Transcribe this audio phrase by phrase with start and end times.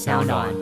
[0.00, 0.54] 小暖。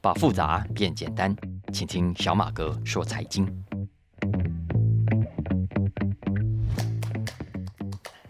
[0.00, 1.36] 把复杂变简单，
[1.70, 3.46] 请听小马哥说财经。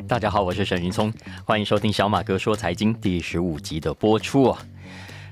[0.08, 1.12] 大家好，我是沈云聪，
[1.44, 4.66] 欢迎收听小马哥说财经第十五集的播出啊！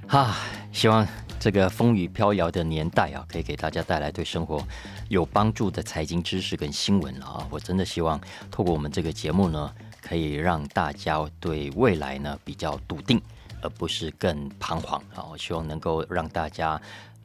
[0.06, 0.36] 哈，
[0.70, 1.04] 希望
[1.40, 4.64] 这个风雨飘摇的年代啊，可以给大家带来对生活
[5.08, 7.44] 有帮助的财经知识跟新闻了啊！
[7.50, 8.20] 我真的希望
[8.52, 9.74] 透过我们这个节目呢。
[10.02, 13.22] 可以让大家对未来呢比较笃定，
[13.62, 15.24] 而不是更彷徨啊！
[15.30, 16.78] 我希望能够让大家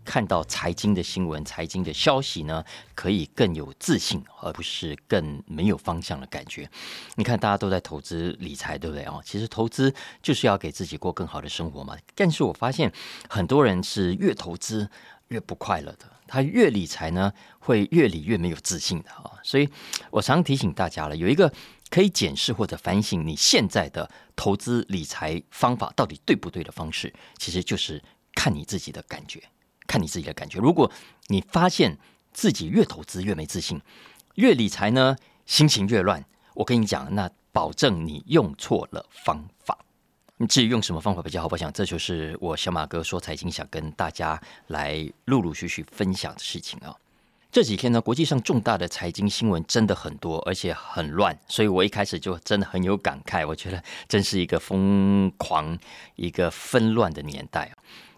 [0.05, 2.63] 看到财经的新闻、财经的消息呢，
[2.95, 6.69] 可以更有自信，而不是更没有方向的感觉。
[7.15, 9.19] 你看，大家都在投资理财，对不对啊？
[9.25, 11.97] 其实投资就是要给自己过更好的生活嘛。
[12.15, 12.89] 但是我发现
[13.27, 14.89] 很多人是越投资
[15.27, 19.33] 越不快乐的，他越理财呢，会越理越没有自信的啊！
[19.43, 19.67] 所以
[20.11, 21.51] 我常提醒大家了，有一个。
[21.89, 28.01] 可以检视或者反省你现在的投资理财方法到底对不对的方式，其实就是
[28.33, 29.41] 看你自己的感觉，
[29.87, 30.59] 看你自己的感觉。
[30.59, 30.91] 如果
[31.27, 31.97] 你发现
[32.33, 33.81] 自己越投资越没自信，
[34.35, 39.77] 越理财呢心情越乱，我跟你讲，那保证你用错了方法。
[40.39, 46.95] 你至于用什么方法比较好，我想这就是我小马哥说财经想跟大家来陆陆续续分享的事情啊。
[47.49, 53.47] 这几天呢，国际上重大的财经新闻真的很多，而且很乱，所以我一开始就真的很有感慨。
[53.47, 55.75] 我觉得真是一个疯狂、
[56.17, 57.71] 一个纷乱的年代！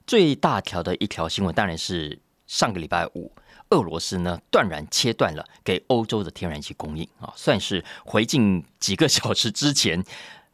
[0.05, 3.31] 最大条的一条新闻当然是上个礼拜五，
[3.69, 10.03] 俄罗斯呢断然切断了给欧洲的天然气供应啊，算是回敬几个小时之前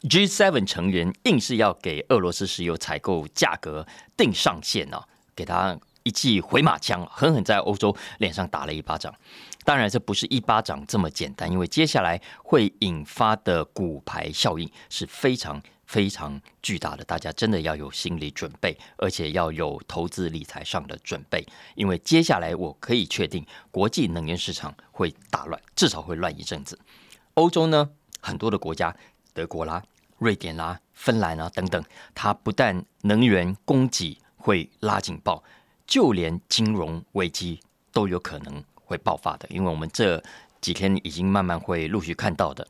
[0.01, 5.01] G7 成员硬是要给俄罗斯石油采购价格定上限呢，
[5.33, 5.79] 给他。
[6.05, 9.11] 一记回马枪，狠狠在欧洲脸上打了一巴掌。
[9.63, 17.03] 当然，这不是一巴掌这么简单，因为接下来会引发的股牌效应是非常非常巨大的。
[17.05, 26.79] 大家真的要有心理准备，而且要有投资理财上的准备，因为接下来我可以确定，国际能源市场会大乱，至少会乱一阵子。
[27.33, 27.89] 欧洲呢，
[28.21, 28.95] 很多的国家，
[29.33, 29.81] 德国啦、
[30.19, 31.83] 瑞典啦、芬兰啊等等，
[32.13, 35.43] 它不但能源供给会拉警报。
[35.85, 37.59] 就连金融危机
[37.91, 40.21] 都有可能会爆发的，因为我们这
[40.61, 42.67] 几天已经慢慢会陆续看到的，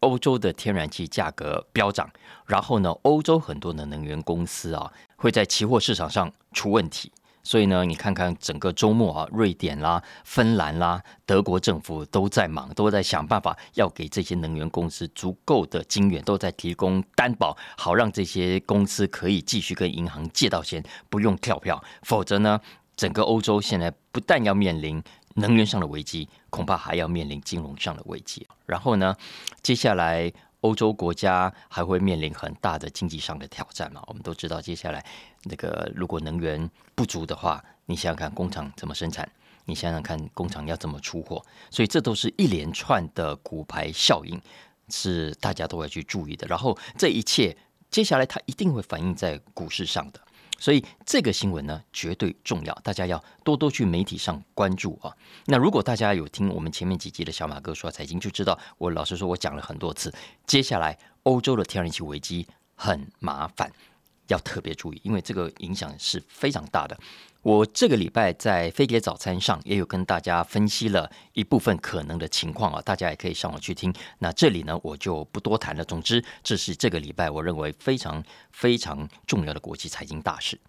[0.00, 2.08] 欧洲的天然气价格飙涨，
[2.46, 7.10] 然后呢，欧洲很多的能源公司啊会在期货市场上出问题。
[7.48, 21.82] 所以呢，你看看整个周末啊，瑞典啦、芬兰啦、德国政府都在忙，都在想办法要给这些能源公司足够的金源，都在提供担保，好让这些公司可以继续跟银行借到钱，不用跳票。
[22.02, 22.60] 否则呢，
[22.94, 25.02] 整个欧洲现在不但要面临
[25.36, 28.46] 能源上的危机，恐怕还要面临金融上的危机。
[28.66, 29.16] 然后呢，
[29.62, 30.30] 接下来。
[30.60, 34.02] 欧洲国家还会面临很大的经济上的挑战嘛？
[34.06, 35.04] 我们都知道，接下来
[35.44, 39.30] 那个如果能源不足的话，你想想看工厂怎么生产？
[39.66, 41.44] 你想想看工厂要怎么出货？
[41.70, 44.40] 所以这都是一连串的骨牌效应，
[44.88, 46.46] 是大家都要去注意的。
[46.46, 47.56] 然后这一切
[47.90, 50.20] 接下来它一定会反映在股市上的。
[50.58, 55.14] 所以这个新闻呢，绝对重要，大家要多多去媒体上关注啊。
[55.46, 60.12] 那如果大家有听我们前面几集的小马哥说财经，就知道我老实说，我讲了很多次。
[60.46, 63.70] 接下来欧洲的天然气危机很麻烦，
[64.28, 66.98] 要特别注意，因为这个影响是非常大的。
[67.42, 73.94] 我这个礼拜在飞碟早餐上也有跟大家分析了一部分可能的情况啊，大家也可以上网去听。
[74.18, 75.84] 那这里呢，我就不多谈了。
[75.84, 80.60] 总之，这是这个礼拜我认为非常非常重要的国际财经大事。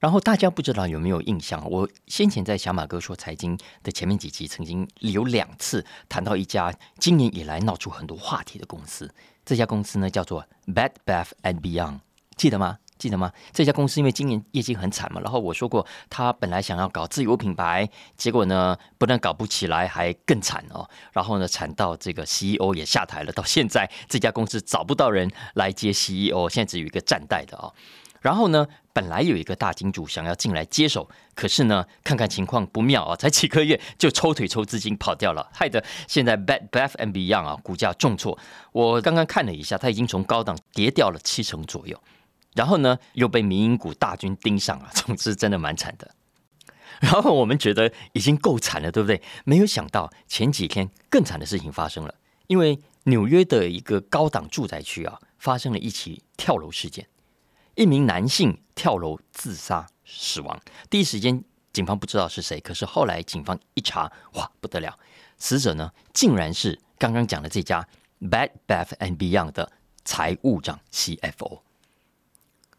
[0.00, 9.12] 然后大家不知道有没有印象，我先前在小马哥说财经的前面几集，曾经有两次谈到一家今年以来闹出很多话题的公司。
[9.44, 12.00] 这家公司呢叫做 Bad Bath and Beyond，
[12.36, 12.78] 记得吗？
[12.98, 13.32] 记得吗？
[13.52, 20.88] 这家公司因为今年业绩很惨嘛，然后我说过，他本来想要搞自有品牌，结果呢，不但搞不起来，还更惨哦。
[21.12, 27.72] 然后呢，惨到这个 CEO 也下台了，到现在这家公司找不到人来接 CEO，现在只有一个站代的哦。
[28.20, 38.36] 然后呢，本来有一个大金主想要进来接手，可是呢，看看情况不妙啊，才几个月就抽腿抽资金跑掉了，害得现在 Bad Bath and Beyond 啊，股价重挫。
[38.72, 41.96] 我刚刚看了一下，它已经从高档跌掉了七成左右。
[42.58, 46.10] 然后呢，又被民营股大军盯上了， 总之真的蛮惨的。
[47.00, 49.22] 然后我们觉得已经够惨了，对不对？
[49.44, 52.12] 没有想到前几天更惨的事情发生了，
[52.48, 57.06] 因为纽约的一个高档住宅区啊，发生了一起跳楼事件，
[57.76, 60.60] 一名男性跳楼自杀死亡。
[60.90, 64.98] 第一时间警方不知道是谁，可是后来警方一查，哇，不得了，
[65.36, 67.86] 死者呢竟然是刚刚讲的这家
[68.20, 69.70] Bad Bath and Beyond 的。
[70.04, 71.60] 财务长 CFO。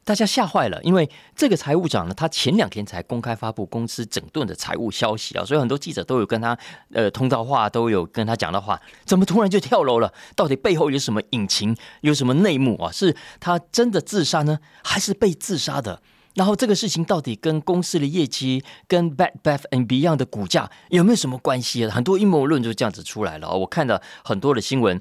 [0.09, 6.57] 大家吓坏了，因为这个财务长呢，他前两天才公开发布公司整顿的财务消息啊，所以很多记者都有跟他
[6.91, 10.11] 呃通道话，都有跟他讲的话，怎么突然就跳楼了？
[10.35, 12.91] 到底背后有什么隐情，有什么内幕啊？
[12.91, 16.01] 是他真的自杀呢，还是被自杀的？
[16.33, 21.85] 然后这个事情到底跟公司的业绩、跟 Bad Bath and Beyond 的股价有没有什么关系？
[21.85, 23.47] 很多阴谋论就这样子出来了。
[23.55, 24.99] 我看到很多的新闻。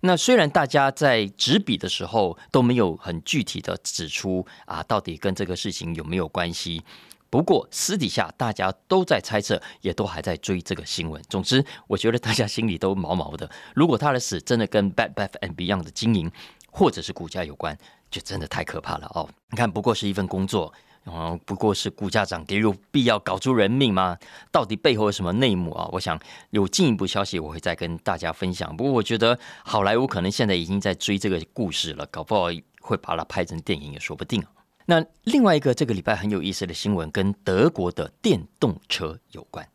[0.00, 6.82] 那虽然大家在执笔的时候都没有很具体的指出啊，到底跟这个事情有没有关系，
[7.28, 11.20] 不过私底下大家都在猜测，也都还在追这个新闻。
[11.28, 13.50] 总之，我觉得大家心里都毛毛的。
[13.74, 16.30] 如果他的死真的跟 Bad Bath and Beyond 的经营
[16.70, 17.76] 或者是股价有关，
[18.10, 19.28] 就真的太可怕了哦。
[19.50, 20.72] 你看，不过是一份工作。
[21.08, 24.16] 哦，不过是股价涨跌，有必要搞出人命吗？
[24.52, 25.88] 到底背后有什么内幕啊？
[25.92, 26.20] 我想
[26.50, 28.76] 有进一步消息，我会再跟大家分享。
[28.76, 32.48] 不过我觉得好莱坞可能现在已经在追这个故事了，搞不好
[32.80, 34.44] 会把它拍成电影也说不定。
[34.86, 39.66] 那另外一个这个礼拜很有意思的新闻，跟德国的电动车有关。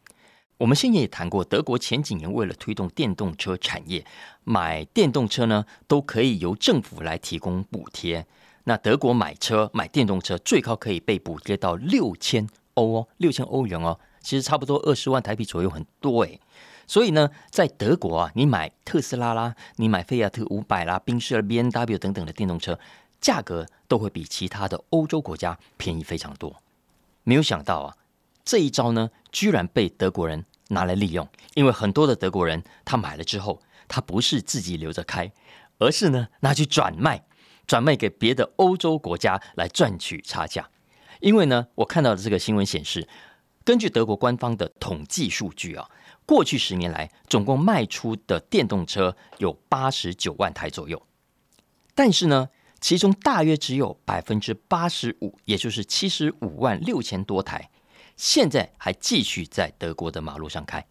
[0.57, 4.05] 我们先前也谈过，德国前几年为了推动电动车产业，
[4.43, 8.25] 买电动车呢都可以由政府来提供补贴。
[8.65, 16.39] 那德国买车买电动车最高可以被补贴到六千欧哦，六千欧元哦，其实差不多二十万台币左右，很多诶。
[16.87, 22.79] 所以呢，在德国啊，你买特斯拉啦，你买菲亚特五百啦、宾士、B N W 等等的电动车，
[23.21, 26.55] 价格都会比其他的欧洲国家便宜非常多。
[27.23, 27.97] 没有想到啊，
[28.43, 35.31] 这一招呢，居然被德国人拿来利用，因为很多的德国人他买了之后，他不是自己留着开，
[35.79, 37.23] 而是呢拿去转卖。
[37.65, 40.69] 转卖给别的欧洲国家来赚取差价，
[41.19, 43.07] 因为呢，我看到的这个新闻显示，
[43.63, 45.89] 根据德国官方的统计数据啊，
[46.25, 51.01] 过去十年来总共卖出的电动车有八十九万台左右，
[51.95, 52.49] 但是呢，
[52.81, 57.69] 其中大约只有百分之八十五，也就是七十五万六千多台，
[58.17, 60.85] 现在还继续在德国的马路上开，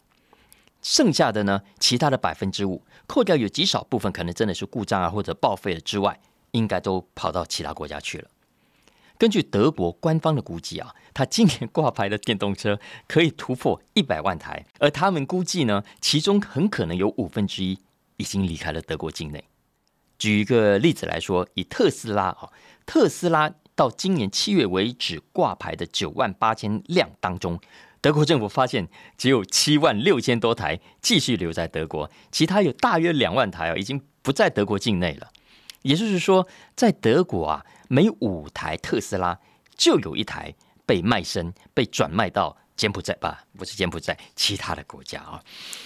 [0.80, 6.18] 剩下的呢，其他的百分之五，扣掉有极少部分可能真的是故障啊或者报废了之外。
[6.52, 8.28] 应该都跑到其他国家去了。
[9.18, 17.78] 根据德国官方的估计啊，他今年挂牌的电动车可以突破一百万台，而他们估计呢，其中很可能有五分之一
[18.16, 19.44] 已经离开了德国境内。
[20.18, 22.50] 举一个例子来说，以特斯拉啊，
[22.84, 27.60] 特斯拉到今年七月为止挂牌的九万八千辆当中，
[28.00, 35.30] 德国政府发现只有七万六千多台继续留在德国，其他有大约两万台啊，已经不在德国境内了。
[35.82, 39.38] 也就是说，在德国啊，每五台特斯拉
[39.76, 40.54] 就有一台
[40.86, 43.44] 被卖身、被转卖到柬埔寨吧？
[43.58, 45.42] 不是柬埔寨，其他的国家啊。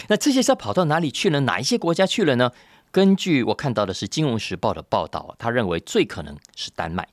[0.09, 1.41] 那这些车跑到哪里去了？
[1.41, 2.53] 哪一些国家去了呢？
[2.93, 7.07] 根据我看到的是《金融时报》的报道，他认为最可能是丹麦，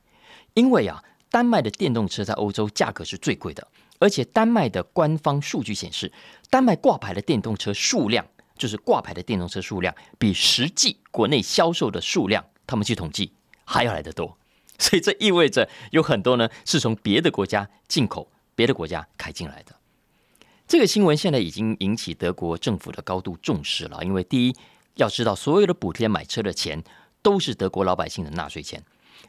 [0.54, 3.66] 因为啊，丹麦的电动车在欧洲价格是最贵的，
[3.98, 6.10] 而且丹麦的官方数据显示，
[6.48, 8.24] 丹麦挂牌的电动车数量，
[8.56, 12.42] 就是挂牌的电动车数量，比实际国内销售的数量。
[12.66, 13.32] 他们去统计
[13.64, 14.36] 还要来得多，
[14.78, 19.74] 所以这意味着有很多呢是从别的国家进口、别的国家开进来的。
[20.66, 24.56] 这个新闻现在已经引起德国政府的高度重视了，因为第一
[24.94, 26.82] 要知道，所有的补贴买车的钱
[27.20, 28.82] 都是德国老百姓的纳税钱。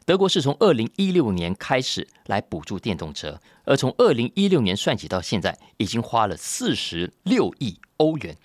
[0.04, 8.36] 德国是从二零一六年开始来补助电动车，而从二零一六年算起到现在，已经花了四十六亿欧元。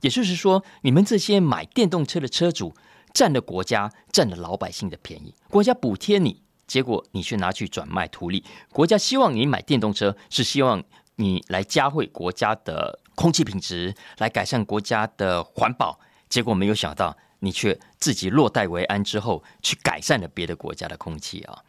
[0.00, 2.74] 也就是说，你们这些买电动车的车主。
[3.12, 8.44] 占了国家、占了老百姓的便宜，国家补贴你，结果你却拿去转卖图利。
[8.70, 10.82] 国家希望你买电动车，是希望
[11.16, 15.98] 你来加惠国家的空气品质，来改善国家的环保。
[16.28, 21.62] 结果没有想到，你却自己落袋为安之后，去改善了别的国家的空气啊！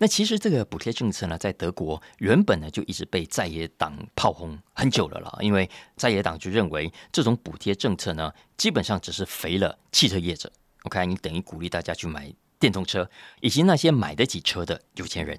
[0.00, 10.50] 那其实这个补贴政策呢，在德国原本呢就一直被在野党炮轰很久了了，因为在野党就认为这种补贴政策呢，基本上只是肥了汽车业者。
[10.88, 13.10] OK，你等于鼓励大家去买电动车，
[13.42, 15.38] 以及那些买得起车的有钱人，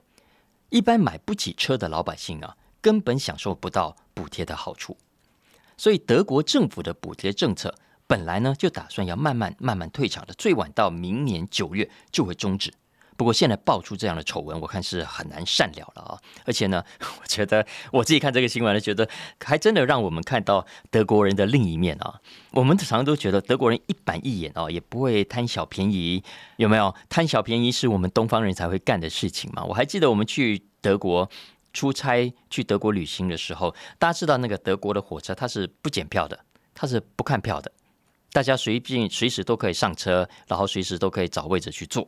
[0.69, 4.95] 一般买不起车的老百姓啊，根本享受不到补贴的好处。
[5.75, 7.73] 所以德国政府的补贴政策
[8.05, 12.71] 本来呢，就打算要慢慢慢慢退场的，最晚到明年九月就会终止。
[13.19, 16.17] 不过现在爆出这样的丑闻，我看是很难善了了啊！
[16.45, 16.81] 而且呢，
[17.21, 19.09] 我觉得我自己看这个新闻呢，觉得
[19.43, 22.21] 还真的让我们看到德国人的另一面啊。
[22.51, 26.23] 我们常常都觉得德国人一板一眼啊，也不会贪小便宜，
[26.55, 26.95] 有没有？
[27.09, 29.65] 贪小便宜是我们东方人才会干的事情嘛。
[29.65, 31.29] 我还记得我们去德国
[31.73, 36.39] 出差、去德国旅行的时候，大家知道那个德国的火车它是不检票的，
[36.73, 37.69] 它是不看票的，
[38.31, 42.07] 大家随便随时都可以上车，然后随时都可以找位置去坐。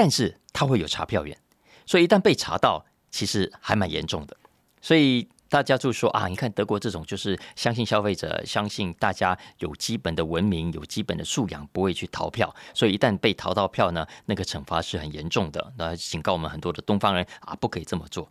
[0.00, 1.36] 但是他会有查票员，
[1.84, 4.34] 所以一旦被查到，其实还蛮严重的。
[4.80, 12.54] 所以大家就说啊，你看德国这种就是相信消费者，相信大家有基本的文明，有基本的素养，不会去逃票。
[12.72, 15.70] 所以一旦被逃到票呢，那个惩罚是很严重的。
[15.76, 18.26] 那警告我们很多的东方人啊，不可以这么做。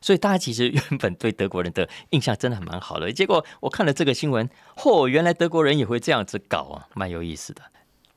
[0.00, 3.12] 所以大家其实原本对德国人的印象真的还蛮好的。
[3.12, 7.60] 结果我看了这个新闻，嚯，原来德国人也会这样子搞啊，蛮有意思的。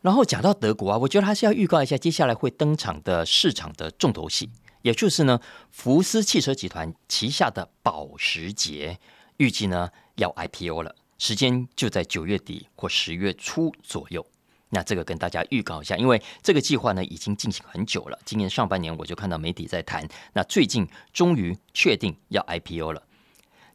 [0.02, 4.50] 然后讲到德国啊，我觉得还是要预告一下接下来会登场的市场的重头戏。
[4.82, 5.42] 也就是呢，
[5.72, 8.98] 福斯汽车集团旗下的保时捷
[9.36, 14.26] 预计呢要 IPO 了，时间就在九月底或十月初左右。
[14.70, 18.18] 那这个跟大家预告一下，因为这个计划呢已经进行很久了。
[18.24, 23.04] 今年上半年我就看到媒体在谈，那最近终于确定要 IPO 了。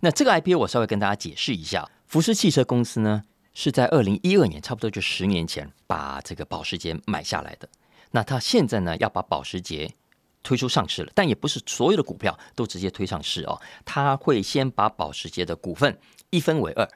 [0.01, 7.69] 那这个 IPO 我稍微跟大家解释一下，福斯汽车公司呢是在二零一二年，差不多就十年前把这个保时捷买下来的。
[8.11, 9.95] 那他现在呢要把保时捷
[10.43, 13.61] 推出上市了，但也不是所有的股票都直接推上市哦。
[13.85, 15.99] 他会先把保时捷的股份
[16.31, 16.89] 一分为二，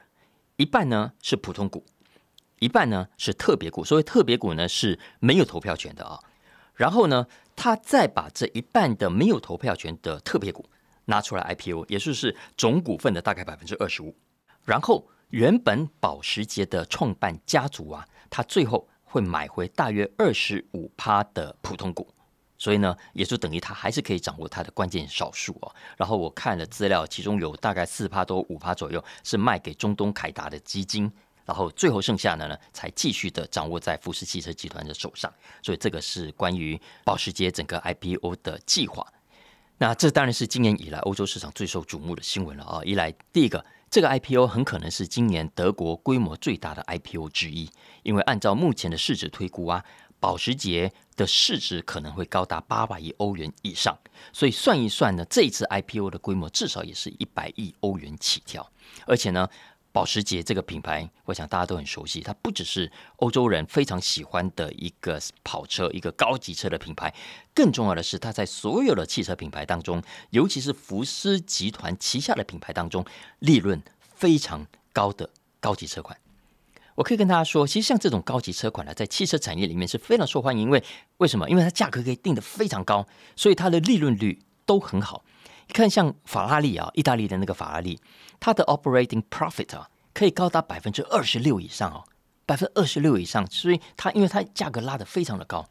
[0.57, 1.83] 一半呢是普通股，
[2.59, 3.83] 一半呢是特别股。
[3.83, 6.19] 所谓特别股呢是没有投票权的啊。
[6.75, 10.69] 然后呢，他再把这一半的没有投票权的特别股
[11.05, 14.15] 拿出来 IPO，也就是总股份的大概百分之二十五。
[14.63, 22.07] 然后原本保时捷的创办家族啊，他最后会买回大约二十五趴的普通股。
[22.57, 25.73] 所以呢，也就等于他还是可以掌握他的关键少数哦。
[25.95, 31.09] 然后我看了资料，其中有大概四趴多五趴左右是卖给中东凯达的基金，
[31.45, 35.33] 然后最后剩下的呢，才继续的掌握在富士汽车集团的手上。
[35.63, 39.07] 所以这个是关于保时捷整个 IPO 的计划。
[39.77, 42.81] 那这当然是今年以来欧洲市场最受瞩目的新闻了啊！
[42.83, 47.69] 一来，第一个，这个 IPO 很可能是今年德国规模最大的 IPO 之一，
[48.03, 49.83] 因为按照目前的市值推估啊。
[50.21, 53.97] 保时捷的市值可能会高达八百亿欧元以上，
[54.33, 58.69] 所以算一算呢，这一次 IPO 的规模至少也是一百亿欧元起跳。
[59.07, 59.47] 而且呢，
[59.91, 67.13] 保时捷这个品牌，我想大家都很熟悉，它不只是欧洲人非常喜欢的一个跑车、一个高级车的品牌，
[67.53, 73.03] 更重要的是，它在所有的汽车品牌当中，尤其是福斯集团旗下的品牌当中，
[73.39, 75.29] 利润非常高的
[75.59, 76.17] 高级车款。
[76.95, 80.63] 我可以跟大家说，其实像这种高级车款呢，在汽车产业里面是非常受欢迎。
[80.63, 80.83] 因为
[81.17, 81.49] 为什么？
[81.49, 85.23] 因为它价格可以定的非常高，所以它的利润率都很好。
[85.69, 87.97] 你看，像法拉利啊，意大利的那个法拉利，
[88.39, 92.03] 它的 operating profit 啊，可以高达百分之二十六以上哦，
[92.45, 93.49] 百分之二十六以上。
[93.49, 95.69] 所以它因为它价格拉的非常的高，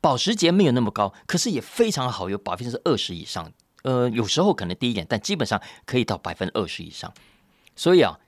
[0.00, 3.50] 保时捷没有那么高，可是也非常好，有百分之二十以上。
[3.82, 7.12] 呃，有时候可能低一点，但基本上可以到百分之二十以上。
[7.74, 8.18] 所以啊。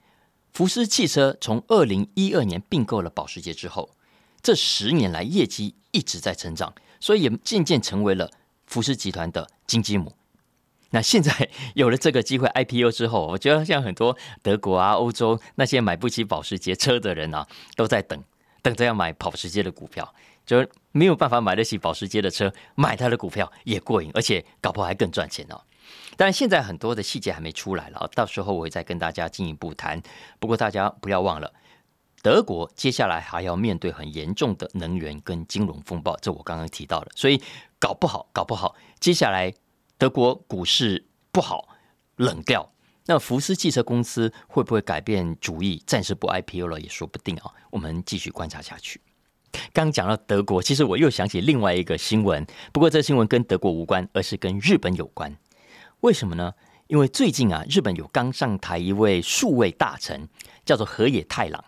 [0.54, 3.88] 福斯汽车从二零一二年并购了保时捷之后，
[4.42, 8.30] 这十年来业绩一直在成长，所以也渐渐成为了
[8.66, 10.14] 福斯集团的金鸡母。
[10.92, 17.46] 那现在 有了这个机会 IPO 之后，我觉得像很多德国啊、欧洲那些买不起保时捷车的人啊，
[17.76, 18.22] 都在等
[18.62, 20.14] 等着要买保时捷的股票，
[20.46, 25.60] 就没有办法买得起保时捷的车，买它的股票也过瘾，而且搞不好还更赚钱哦。
[26.16, 30.00] 但现在很多的细节还没出来了，到时候我会再跟大家进一步谈。
[30.38, 31.52] 不过大家不要忘了，
[32.22, 37.42] 德国接下来还要面对很严重的能源跟金融风暴，这我刚刚提到了，所以
[37.78, 39.52] 搞不好，搞不好，接下来
[40.02, 41.68] 德国股市不好
[42.16, 42.68] 冷掉，
[43.06, 47.52] 那福斯汽车公司会不会改变主意，暂时不 IPO 了也说不定啊。
[47.70, 49.00] 我们继续观察下去。
[49.72, 55.36] 刚讲到德国，其实我又想起另外一个新闻，不过这新闻跟德国无关，而是跟日本有关。
[56.00, 56.52] 为什么呢？
[56.88, 60.28] 因为最近啊，日本有刚上台一位数位大臣，
[60.64, 61.64] 叫做河野太郎。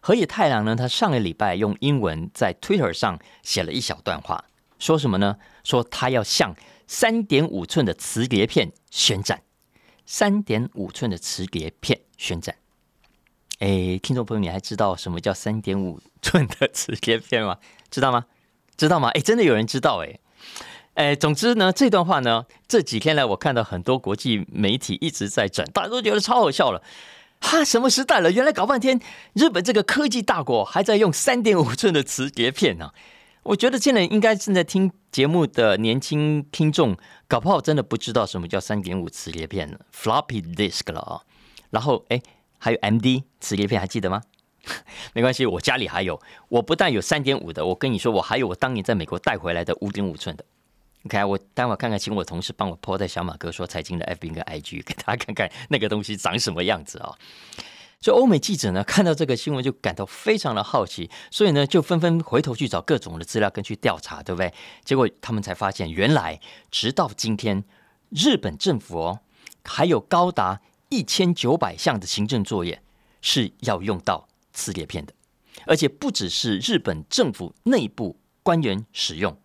[0.00, 4.46] 河野太郎呢，他上个礼拜用英文在 Twitter 上写了一小段话，
[4.78, 5.36] 说什么呢？
[5.62, 6.56] 说他要向
[6.92, 9.42] 三点五寸的磁碟片宣战。
[10.04, 12.56] 三点五寸的磁碟片宣战。
[13.60, 17.58] 哎，听众朋友，你还知道什么叫三点五寸的磁碟片吗？
[17.92, 18.26] 知道吗？
[18.76, 19.08] 知道吗？
[19.10, 20.18] 哎，真的有人知道哎。
[20.94, 26.82] 哎，总之呢，这段话呢，这几天来我看到很多国际媒体一直在转，大家都觉得超好笑了。
[27.40, 28.32] 哈，什么时代了？
[28.32, 29.00] 原来搞半天，
[29.34, 32.92] 日本这个科技大国还在用三点五寸的磁碟片呢。
[33.42, 41.22] 我觉得现在应该正在听节目的年轻听众，搞不好真的不知道什么叫三点五磁碟片，floppy disk 了啊。
[41.70, 42.20] 然后，哎，
[42.58, 44.22] 还有 MD 磁碟片，还记得吗？
[45.14, 46.20] 没关系，我家里还有。
[46.48, 50.44] 我不但有三点五的，我跟你说，我还有我当年在美国带回来的五点五寸的。
[51.06, 57.14] OK，我待会看看，请我同事帮我 po 在小马哥说财经的 FB 跟 IG，给大家看看那个东西长什么样子啊。
[58.02, 64.54] 所以欧美记者呢看到这个新闻就感到非常的好奇，所以呢就纷纷回头去找各种的资料跟去调查，对不对？
[64.82, 66.40] 结果他们才发现，原来
[66.70, 67.62] 直到今天，
[68.08, 69.20] 日本政府哦
[69.64, 72.82] 还有高达一千九百项的行政作业
[73.20, 75.12] 是要用到磁碟片的，
[75.66, 79.38] 而且不只是日本政府内部官员使用，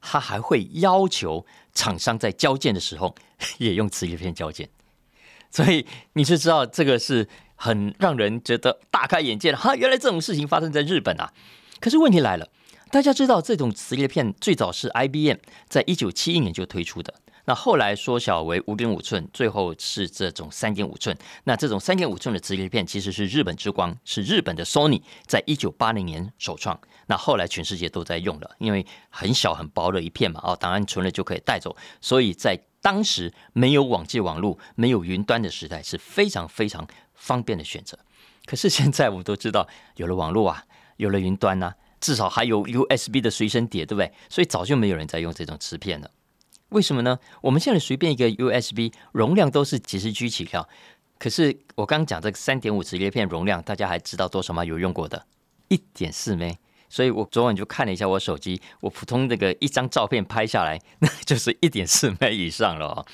[0.00, 1.44] 他还会要求
[1.74, 3.16] 厂商在交件的时候
[3.58, 4.70] 也用磁碟片交件，
[5.50, 7.28] 所以你是知道这个是。
[7.56, 11.32] 很让人觉得大开眼界的哈，原来这种事情发生在日本啊！
[11.80, 12.48] 可是问题来了，
[12.90, 17.12] 大家知道这种磁碟片最早是 IBM 在一九七一年就推出的，
[17.46, 21.16] 那后来缩小为五点五寸，最后是这种三点五寸。
[21.44, 26.78] 那这种三点五寸的磁碟片其实是日本之光，是日本的 Sony 在一九八零年首创。
[27.08, 36.86] 那后来全世界都在用了，因为很小很薄的一片嘛，哦，档案存了就可以带走，所以在当时没有网际网络、没有云端的时代是非常非常。
[37.26, 37.98] 方便的选择，
[38.44, 39.66] 可是现在我们都知道，
[39.96, 40.64] 有了网络啊，
[40.96, 44.12] 有了云端啊，至少还有 USB 的随身碟，对不对？
[44.28, 46.08] 所以早就没有人在用这种磁片了。
[46.68, 47.18] 为什么呢？
[47.42, 50.68] 我们现在随便一个 USB 容量都是几十 G 起跳，
[51.18, 54.64] 可是我刚刚讲这个三点五磁碟片容量，大家还知道多少吗？
[54.64, 55.26] 有用过的，
[55.66, 56.56] 一点四枚。
[56.88, 63.04] 所以我昨晚就看了一下我手机，我普通这个一张照片拍下来， 那就是一点四枚以上了。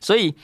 [0.00, 0.34] 所以。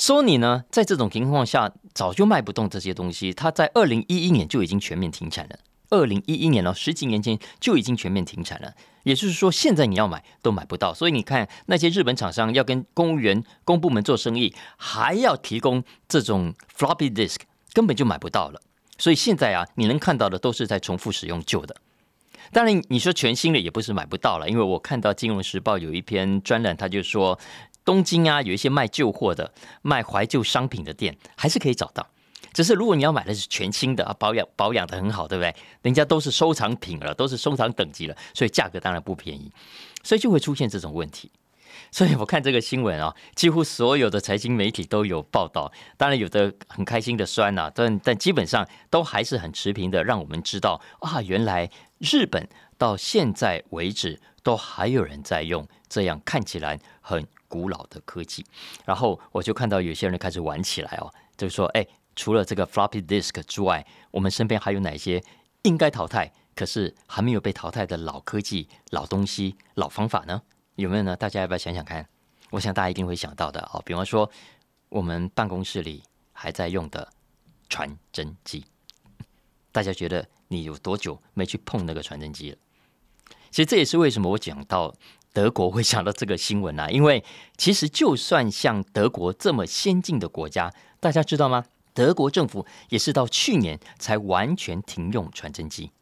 [0.00, 3.32] 索尼呢，在这种情况下，早就卖不动这些东西。
[3.32, 5.58] 它在二零一一年就已经全面停产了。
[5.90, 8.72] 二零一一年了，十几年前就已经全面停产了。
[9.02, 10.94] 也就是说，现在你要买都买不到。
[10.94, 17.38] 所以你看，那些日本厂商要跟公务员、公部门做生意，还要提供这种 floppy disk，
[17.72, 18.60] 根本就买不到了。
[18.96, 21.74] 所以现在啊，你能看到的都是在重复使用旧的。
[22.52, 27.36] 当然，你说全新的也不是买不到了，因为我看到《金融时报》有一篇专栏，他就说。
[27.88, 32.06] 东京啊，有一些卖旧货的、卖怀旧商品的店，还是可以找到。
[32.52, 35.54] 只是如果你要买的是全新的啊，保养保养的很好，对不对？
[35.80, 39.50] 人家都是收藏品了，都是收藏等级了，所以价格当然不便宜，
[40.02, 41.32] 所以就会出现这种问题。
[41.90, 52.46] 所以我看这个新闻啊，几乎所有的财经媒体都有报道，当然有的很开心的酸呐，但但基本上都还是很持平的，让我们知道啊，原来日本
[52.76, 57.26] 到现在为止都还有人在用这样看起来很。
[57.48, 58.44] 古老的科技，
[58.84, 61.84] 然后我就看到有些人开始玩起来哦，就是说，哎，
[62.14, 65.22] 除了这个 floppy disk 之外，我们身边还有哪些
[65.62, 70.42] 应该淘汰，可是还没有被淘汰的老科技、老东西、老方法呢？
[70.76, 71.16] 有没有呢？
[71.16, 72.06] 大家要不要想想看？
[72.50, 73.82] 我想大家一定会想到的哦。
[73.84, 74.30] 比方说，
[74.90, 77.08] 我们办公室里还在用的
[77.68, 78.64] 传真机，
[79.72, 82.58] 大家觉得你有多久没去碰那个传真机了？
[83.50, 84.94] 其实这也是为什么我讲到。
[85.38, 87.22] 德国会想到这个新闻啊， 因为
[87.56, 91.64] 其实就算像德国这么先进的国家，大家知道吗？
[91.94, 95.92] 德国政府也是到去年才完全停用传真机。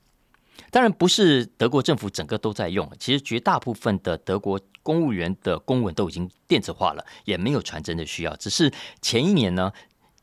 [0.71, 8.35] 当然不是德国政府整个都在用，其实绝大部分的德国公务员的公文都已经电子化了，也没有传真的需要。
[8.37, 8.73] 只是
[9.03, 9.71] 前一年呢。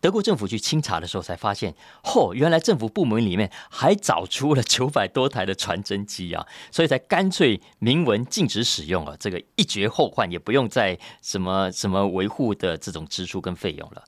[0.03, 14.03] 德国政府去清查的时候，才发现，嚯，原来政府部门里面还找出了九百多台的传真机啊， 所以才干脆明文禁止使用啊，这个一绝后患，也不用再什么什么维护的这种支出跟费用了。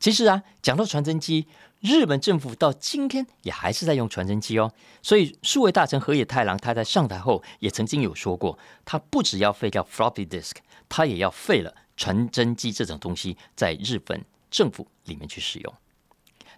[0.00, 1.46] 其实啊，讲到传真机，
[1.78, 4.72] 日本政府到今天也还是在用传真机哦。
[5.00, 10.54] 所以数位大臣河野太郎他在上台后也曾经有说过，他不只要废掉 floppy disk，
[10.88, 14.24] 他也要废了传真机这种东西在日本。
[14.50, 15.74] 政府里面去使用，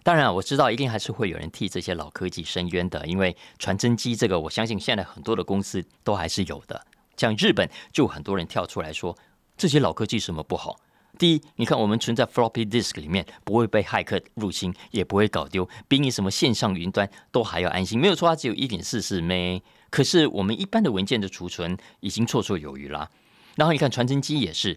[0.03, 6.85] 当然我知道一定还是会有人替这些老科技申冤的，因为传真机这个，我相信现在很多的公司都还是有的。
[7.15, 9.15] 像日本就很多人跳出来说，
[9.55, 10.75] 这些老科技什么不好？
[11.19, 17.99] 第一，你看我们存在 floppy disk 里面不会被骇客入侵，也不会搞丢，比你什么线上云端都还要安心。
[17.99, 19.59] 没有错，它只有一点四四 M，
[19.91, 23.11] 可是我们一般的文件的储存已经绰绰有余啦。
[23.55, 24.75] 然后你看传真机也是，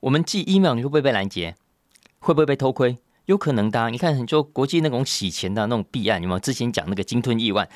[0.00, 1.56] 我们寄 email 你会不会被拦截？
[2.20, 2.98] 会不会被偷窥？
[3.26, 3.90] 有可能的。
[3.90, 6.40] 你看，很多国际那种洗钱的那种弊案，有没有？
[6.40, 7.68] 之前讲那个鲸吞亿万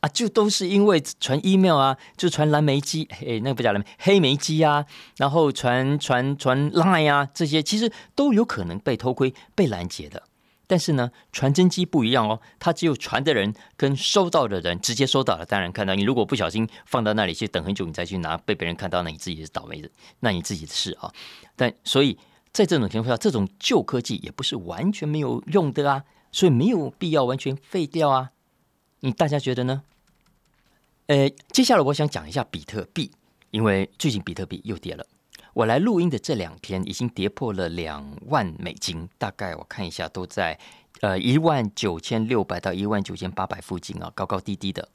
[0.00, 4.84] 啊，就都是因为传 email 啊，就传蓝莓机，哎，那个不叫蓝莓，黑莓机啊，
[5.16, 10.24] 然后传传传 line 啊，这些其实都有可能被偷窥、被拦截的。
[10.66, 15.94] 但是呢，传真机不一样哦，它只有传的人跟收到的人直接收到了，当然看到。
[15.94, 21.12] 你如果不小心放到那里去等很久，你再去拿，被别人看到，那你自己是倒霉的，那你自己的事啊。
[21.54, 22.18] 但所以。
[22.56, 28.30] 在这种情况下，这种旧科技也不是完全没有用的啊，所以没有必要完全废掉啊。
[29.00, 29.82] 你大家觉得呢？
[31.08, 33.12] 呃，接下来我想讲一下比特币，
[33.50, 35.06] 因为最近比特币又跌了。
[35.52, 40.58] 我来录音的这两天已经跌破了两万美金，大概我看一下都在
[41.02, 44.88] 呃一万九千六百到一万九千八百附近啊，高高低低的。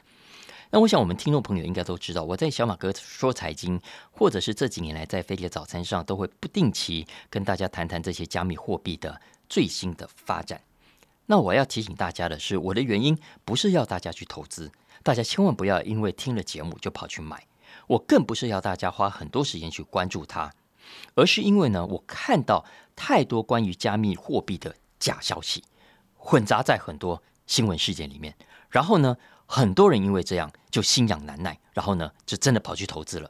[0.73, 3.79] 那我想我们听众朋友应该都知道，我在小马哥说财经，
[4.09, 10.61] 或者是这几年来在飞碟早餐上，都会不定期跟大家谈谈这些加密货币的最新的发展。
[11.25, 14.71] 那我要提醒大家的是，我的原因不是要大家去投资，
[15.03, 17.45] 大家千万不要因为听了节目就跑去买。
[17.87, 20.53] 我更不是要大家花很多时间去关注它，
[21.15, 22.63] 而是因为呢，我看到
[22.95, 25.61] 太多关于加密货币的假消息
[26.15, 28.33] 混杂在很多新闻事件里面，
[28.69, 29.17] 然后呢，
[29.53, 33.29] 很多人因为这样就心痒难耐，然后呢，就真的跑去投资了。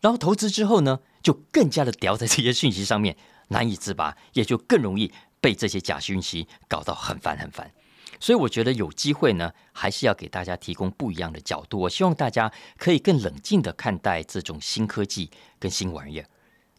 [0.00, 3.14] 然后投资之后呢，就更加的掉在这些讯息上面
[3.48, 7.70] 难以自拔，也就更容易被这些假讯息搞到很烦很烦。
[8.18, 11.80] 所以我觉得有机会呢，还是要给大家提供不一样的角度。
[11.80, 16.26] 我希望大家可以更冷静的看待这种新科技跟新玩意儿。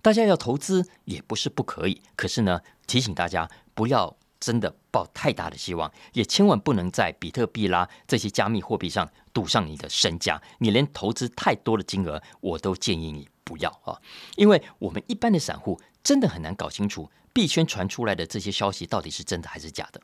[0.01, 10.41] 大家要投资也不是不可以，可是呢，提醒大家不要真的抱太大的希望，也千万不能在比特币啦这些加密货币上赌上你的身家。
[10.59, 13.99] 你连投资太多的金额，我都建议你不要啊，
[14.35, 20.01] 因为我们一般的散户真的很难搞清楚币圈传出来的这些消息到底是真的还是假的。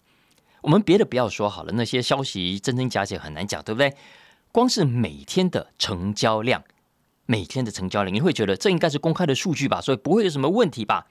[0.61, 3.95] 我们别的不要说好了，那些消息真真假假很难讲，对不对？
[4.51, 6.63] 光是每天的成交量，
[7.25, 9.81] 每天的成交量，你会觉得这应该是公开的数据吧？
[9.81, 11.07] 所以不会有什么问题吧？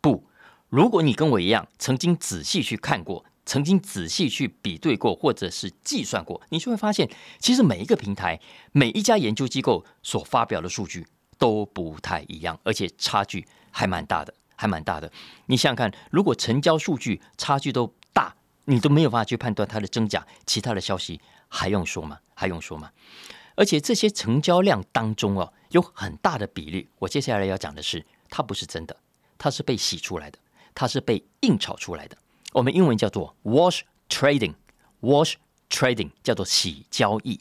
[0.00, 0.26] 不，
[0.72, 7.06] 如果你跟我一样，曾经仔细去看过，曾经仔细去比对过，或者是计算过，你就会发现，
[7.38, 8.40] 其实每一个平台、
[8.72, 11.06] 每一家研究机构所发表的数据
[11.36, 15.12] 都不太一样，而且差距还蛮大的，还蛮大的。
[15.44, 22.18] 你想想看，如果成交数据差距都大，你都没有办法去判断它的真假，其他的消息还用说吗？
[22.32, 22.90] 还用说吗？
[23.56, 28.96] 而且这些成交量当中哦，有很大的比例，我接下来要讲的是，它不是真的，
[29.36, 30.38] 它是被洗出来的，
[30.74, 32.16] 它是被硬炒出来的。
[32.52, 35.34] 我们英文叫做 wash trading，wash
[35.70, 37.40] trading 叫做洗交易。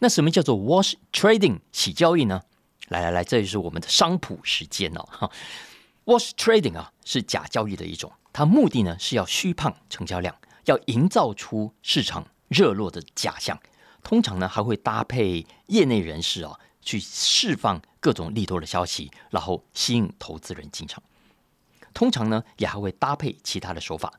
[0.00, 2.42] 那什么叫做 wash trading 洗交易呢？
[2.88, 5.30] 来来来，这就是我们的商普时间哦。
[6.04, 8.12] wash trading 啊，是假交易的一种。
[8.32, 13.58] 它目的呢是要虚胖成交量，要营造出市场热络的假象。
[14.02, 21.02] 通常呢还会搭配业内人士啊去释放各种利多的消息，然后吸引投资人进场。
[21.94, 24.12] 通常呢也还会搭配其他的手法，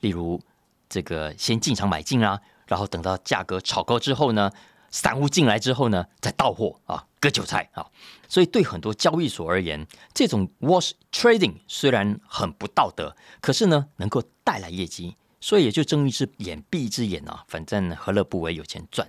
[0.00, 0.40] 例如
[0.88, 4.52] 这个先进场买进啊，然后等到价格炒高之后呢。
[4.94, 7.90] 散户进来之后呢，再到货啊，割韭菜啊，
[8.28, 19.08] 所以对很多交易所而言，这种 wash trading 虽然很不道德，可是呢，能够带来业绩，所以也就睁一只眼闭一只眼啊，反正何乐不为，有钱赚，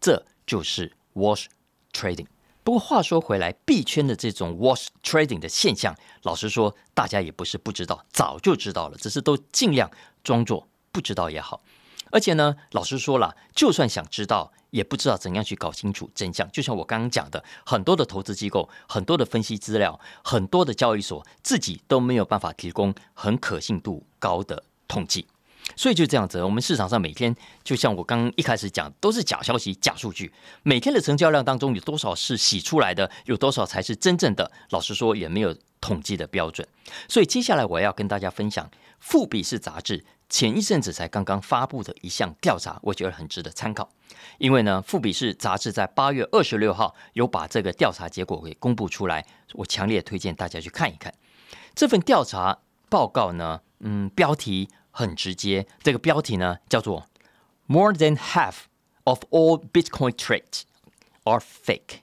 [0.00, 1.44] 这就是 wash
[1.92, 2.24] trading。
[2.70, 9.90] 不过话说回来，币圈的这种 wash trading 的现象，老实说，大家也不是不知道，早就知道了，只是都尽量
[10.22, 11.60] 装作不知道也好。
[12.12, 14.52] 而且呢，老实说了，就算想知道。
[14.70, 25.26] 也不知道怎样去搞清楚真相，就像我刚刚讲的，很多的投资机构、很多的分析资料、很多的交易所自己都没有办法提供很可信度高的统计，
[25.76, 30.32] 所以就这样子，我们市场上每天就像我刚一开始讲，都是假消息、假数据。
[30.62, 34.50] 每天的成交量当中有多少是洗出来的，有多少才是真正的？
[34.70, 36.66] 老实说，也没有统计的标准。
[37.08, 38.66] 所以接下来我要跟大家分享
[38.98, 40.04] 《富比士》杂志。
[40.28, 43.90] 前一阵子才刚刚发布的一项调查，我觉得很值得参考。
[44.38, 51.12] 因为呢，《富比士》杂志在八月二十六号有把这个调查结果给公布出来，我强烈推荐大家去看一看
[51.74, 53.60] 这份调查报告呢。
[53.80, 57.06] 嗯，标题很直接，这个标题呢叫做
[57.66, 58.64] “More than half
[59.04, 60.62] of all Bitcoin trades
[61.24, 62.00] are fake”。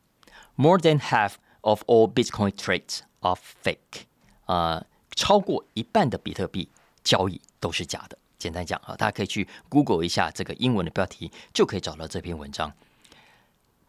[0.55, 4.05] More than half of all Bitcoin trades are fake。
[4.45, 6.69] 啊，超过一半的比特币
[7.03, 7.41] 交易。
[7.59, 8.15] 都是假的。
[8.37, 12.71] 简单讲啊，大家可以去 Google 一下这个英文的标题，就可以找到这篇文章。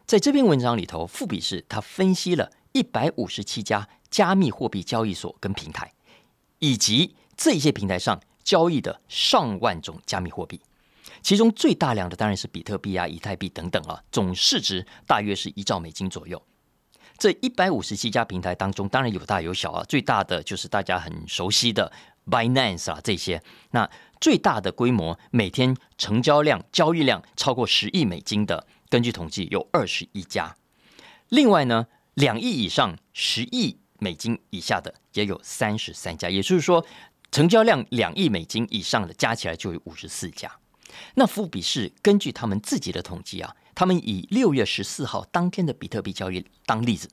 [0.06, 5.92] 在这篇文章里头，富比士他分析了一百五十七家加密货币交易所跟平台，
[6.60, 10.58] 以及这些平台上交易的上万种加密货币。
[11.20, 16.42] 其中最大量的当然是比特币啊、以太币等等啊，总市值大约是一兆美金左右。
[17.18, 21.92] 这一百五十七家平台当中，当然有大有小啊，最大的就是大家很熟悉的。
[22.24, 30.56] Binance 啊，这些那最大的规模，每天成交量、交易量超过十亿美金的，根据统计有二十一家。
[31.30, 36.28] 另外呢，两亿以上、十亿美金以下的也有三十三家。
[36.28, 36.84] 也就是说，
[37.30, 40.50] 成交量两亿美金以上的加起来就有五十四家。
[41.14, 47.08] 那富比士根据他们自己的统计啊，他们以六月十四号当天的比特币交易当例子，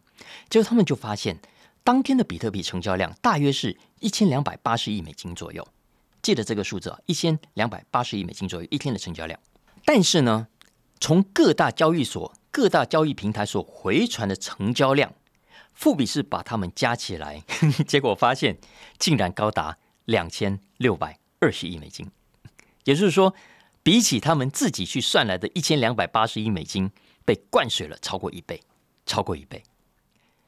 [0.50, 1.40] 结果他们就发现。
[1.84, 5.68] 当天的比特币成交量大约是一千两百八十亿美金左右，
[6.24, 9.40] 记得这个数字啊，一千两百八十亿美金左右一天的成交量。
[9.86, 10.48] 但是呢，
[11.00, 15.14] 从各大交易所、各大交易平台所回传的成交量，
[15.76, 17.44] 富比士把它们加起来，
[17.86, 18.58] 结果发现
[18.98, 22.10] 竟然高达两千六百二十亿美金。
[22.84, 23.34] 也就是说，
[23.84, 26.92] 比起他们自己去算来的一千两百八十亿美金，
[27.24, 28.62] 被灌水了超过一倍，
[29.06, 29.64] 超过一倍。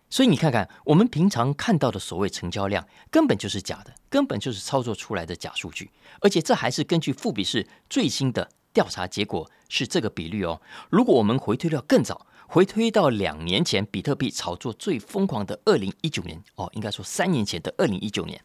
[0.09, 5.91] 所以你看看，我们平常看到的所谓成交量，根本就是假的，根本就是操作出来的假数据。
[6.21, 10.61] 而且这还是根据富比士最新的调查结果是这个比率哦。
[10.89, 18.41] 如果我们回推到更早，回推到两年前比特币炒作最疯狂的二零一九年哦，应该说三年前的二零一九年，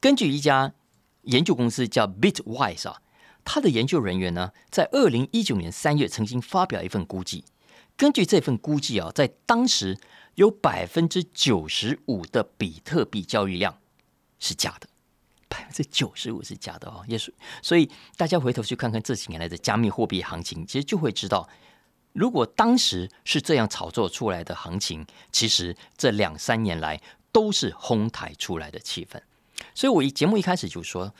[0.00, 0.72] 根据一家
[1.22, 3.02] 研究公司叫 Bitwise 啊，
[3.44, 7.44] 他的研究人员呢，在二零一九年三月曾经发表一份估计，
[7.96, 9.98] 根据这份估计啊，在当时。
[10.36, 13.76] 有百分之九十五的比特币交易量
[14.38, 14.88] 是假的，
[15.48, 17.34] 百分之九十五是假的哦，也是。
[17.60, 21.46] 所以大家回头去看看这几年来的加密货币行情，其实就会知道，
[22.12, 26.98] 如果当时是这样炒作出来的行情，其实这两三年来
[27.32, 29.20] 都是哄抬出来的气氛。
[29.74, 31.14] 所以我一节目一开始就说。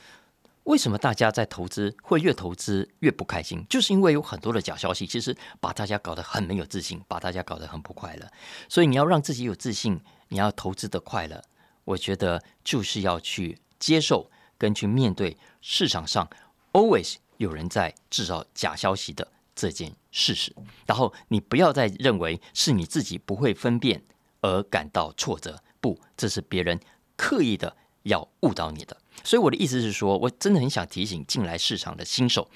[0.65, 3.65] 为什么大家在投资会越投资越不开心？
[3.67, 8.31] 就是因为有很多的假消息，其实把大家搞得很没有自信，把大家搞得很不快乐。
[8.69, 11.43] 所以你要让自己有自信，你要投资的快乐，
[11.83, 16.29] 我觉得就是要去接受跟去面对市场上
[16.73, 20.55] always 有人在制造假消息的这件事实。
[20.85, 24.03] 然后你不要再认为是你自己不会分辨
[24.41, 26.79] 而感到挫折，不，这是别人
[27.17, 28.97] 刻意的要误导你的。
[29.23, 32.49] 所以我的意思是说，我真的很想提醒进来市场的新手，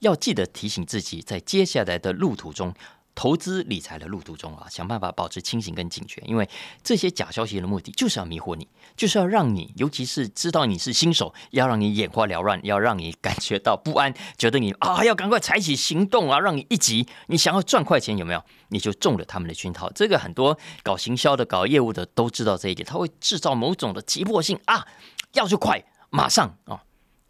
[0.00, 2.72] 要记得提醒自己，在接下来的路途中，
[3.14, 6.48] 投资理财的路途中啊，想办法保持清醒跟警觉，因为
[6.82, 18.42] 这些假消息的目的就是要迷惑你，就是要让你，尤其是知道你是新手，要让你眼花缭乱，要让你感觉到不安，觉得你啊要赶快采取行动啊，让你一急，你想要赚快钱有没有？
[18.68, 19.90] 你就中了他们的圈套。
[19.92, 24.86] 这个很多搞行销的、搞业务的都知道这一点，他会制造某种的急迫性啊，
[25.32, 25.84] 要就快。
[26.10, 26.84] 马上啊！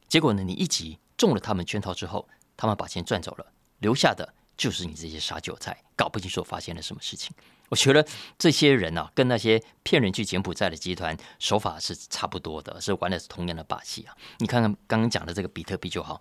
[0.08, 0.44] 结果呢？
[0.44, 3.46] 你一急中了他们圈套之后，他们把钱赚走了，
[3.78, 7.34] 留下的就是你这些傻韭菜，搞不清楚发生了什么事情。
[7.70, 8.06] 我觉得
[8.38, 14.14] 这些人啊，跟那些骗人去柬埔寨的集团手法是差不多的，是玩的是同样的把戏啊！
[14.38, 16.20] 你看看刚刚讲的这个比特币就好。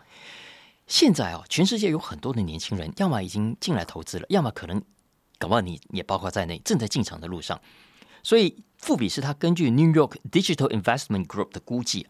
[0.87, 4.81] 现在啊，全世界有很多的年轻人，要么已经进来投资了，要么可能
[5.37, 7.61] 搞不好你也包括在内，正在进场的路上。
[8.23, 12.07] 所以，富比是他根据 New York Digital Investment Group 的估计。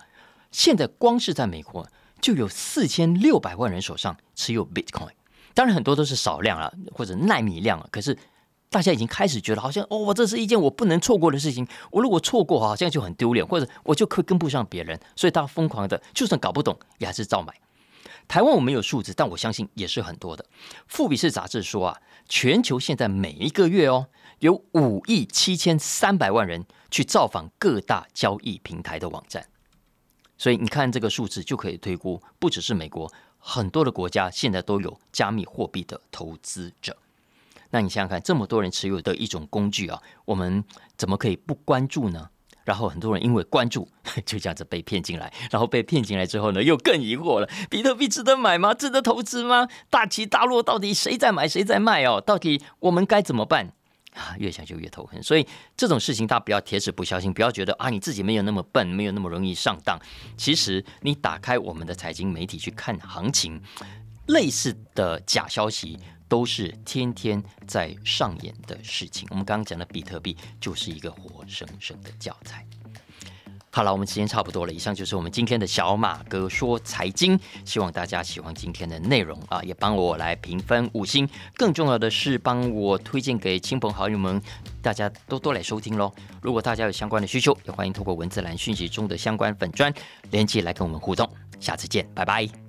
[0.51, 1.89] 现在光是在美国
[2.21, 5.13] 就有四千六百万人手上持有 Bitcoin，
[5.53, 7.87] 当然很多都是少量啊，或者纳米量啊。
[7.91, 8.17] 可是
[8.69, 11.67] 大家已经开始觉得好像哦，这是一件我不能错过的事情。
[11.91, 17.53] 我如果错过好像就很丢脸，或者我就可跟不上别人，所以他疯狂的，就算搞不懂也还是照买。
[18.27, 20.45] 台湾我没有数字，但我相信也是很多的。
[20.87, 24.07] 富比士杂志说啊，全球现在每一个月哦，
[24.39, 29.45] 有五亿七千三百万人去造访各大交易平台的网站。
[30.37, 33.11] 所以你看这个数字就可以推估，不只是美国，
[33.45, 36.95] 很多的国家现在都有加密货币的投资者。
[37.71, 40.63] 那你想想看，这么多人持有的一种工具啊，我们
[40.95, 42.29] 怎么可以不关注呢？
[42.63, 43.89] 然后很多人因为关注，
[44.25, 48.73] 就这样子被骗进来，然后被骗进来之后呢，又更疑惑了：比特币值得买吗？
[48.73, 49.67] 值得投资吗？
[49.89, 52.21] 大起大落，到底谁在买，谁在卖哦？
[52.21, 53.73] 到底我们该怎么办？
[54.15, 55.45] 啊，越想就越头痕，所以
[55.75, 59.99] 这种事情大家不要铁齿不相信，不要觉得啊你自己没有那么笨，没有那么容易上当。
[60.37, 63.61] 其实你打开我们的财经媒体去看行情，
[64.27, 69.27] 类似的假消息都是天天在上演的事情。
[69.31, 72.65] 我们刚刚讲的比特币就是一个活生生的教材。
[73.75, 74.71] 好了，我们时间差不多了。
[74.71, 81.27] 以上就是我们今天的小马哥说财经，希望大家喜欢今天的内容啊，也帮我来评分五星。
[81.55, 84.39] 更重要的是，帮我推荐给亲朋好友们，
[84.79, 86.13] 大家多多来收听喽。
[86.39, 89.91] 如果大家有相关的需求，也欢迎透过文字栏讯息中的相关粉砖
[90.29, 91.27] 连接来跟我们互动。
[91.59, 92.62] 下次见，拜拜。